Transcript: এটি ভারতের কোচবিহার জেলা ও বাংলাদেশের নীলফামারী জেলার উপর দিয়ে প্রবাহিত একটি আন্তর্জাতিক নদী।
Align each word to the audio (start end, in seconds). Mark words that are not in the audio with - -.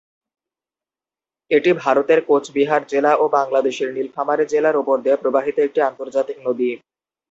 এটি 1.51 1.71
ভারতের 1.83 2.19
কোচবিহার 2.27 2.81
জেলা 2.91 3.11
ও 3.15 3.35
বাংলাদেশের 3.37 3.89
নীলফামারী 3.95 4.45
জেলার 4.53 4.75
উপর 4.77 4.95
দিয়ে 5.03 5.21
প্রবাহিত 5.21 5.57
একটি 5.61 5.79
আন্তর্জাতিক 5.89 6.37
নদী। 6.39 6.69